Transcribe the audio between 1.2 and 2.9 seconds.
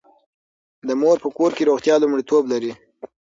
په کور کې روغتیا لومړیتوب لري.